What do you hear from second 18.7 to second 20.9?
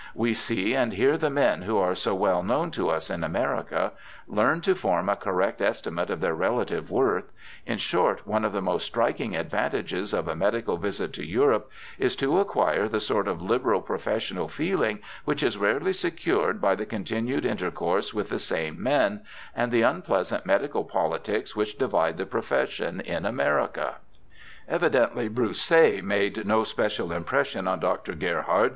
men, and the unpleasant medical